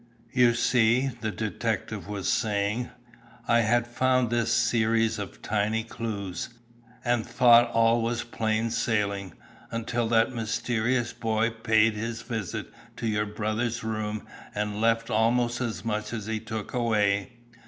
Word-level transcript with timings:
"You 0.31 0.55
see," 0.55 1.09
the 1.21 1.29
detective 1.29 2.07
was 2.07 2.27
saying, 2.27 2.89
"I 3.47 3.59
had 3.59 3.85
found 3.85 4.31
this 4.31 4.51
series 4.51 5.19
of 5.19 5.43
tiny 5.43 5.83
clues, 5.83 6.49
and 7.05 7.23
thought 7.23 7.69
all 7.69 8.01
was 8.01 8.23
plain 8.23 8.71
sailing, 8.71 9.33
until 9.69 10.07
that 10.07 10.33
mysterious 10.33 11.13
boy 11.13 11.51
paid 11.51 11.93
his 11.93 12.23
visit 12.23 12.73
to 12.97 13.05
your 13.05 13.27
brother's 13.27 13.83
room 13.83 14.25
and 14.55 14.81
left 14.81 15.11
almost 15.11 15.61
as 15.61 15.85
much 15.85 16.13
as 16.13 16.25
he 16.25 16.39
took 16.39 16.73
away. 16.73 17.33